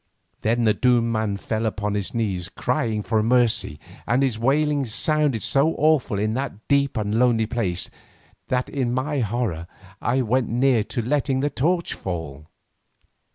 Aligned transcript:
Then 0.41 0.63
the 0.63 0.73
doomed 0.73 1.13
man 1.13 1.37
fell 1.37 1.67
upon 1.67 1.93
his 1.93 2.11
knees 2.11 2.49
crying 2.49 3.03
for 3.03 3.21
mercy, 3.21 3.79
and 4.07 4.23
his 4.23 4.39
wailing 4.39 4.83
sounded 4.83 5.43
so 5.43 5.75
awful 5.75 6.17
in 6.17 6.33
that 6.33 6.67
deep 6.67 6.97
and 6.97 7.19
lonely 7.19 7.45
place 7.45 7.87
that 8.47 8.67
in 8.67 8.95
my 8.95 9.19
horror 9.19 9.67
I 10.01 10.23
went 10.23 10.49
near 10.49 10.83
to 10.85 11.03
letting 11.03 11.41
the 11.41 11.51
torch 11.51 11.93
fall. 11.93 12.47